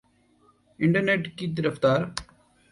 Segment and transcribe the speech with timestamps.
[0.79, 2.01] internet کی رفتار